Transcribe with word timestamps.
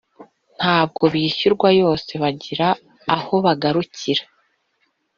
ntabwo 0.57 1.03
bishyura 1.13 1.67
yose 1.81 2.11
bagira 2.21 2.67
aho 3.15 3.33
bagarukira 3.45 4.23